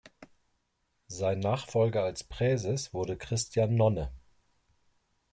[1.09, 4.11] Sein Nachfolger als Präses wurde Christian Nonne.